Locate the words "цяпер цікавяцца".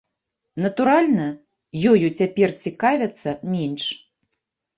2.19-3.29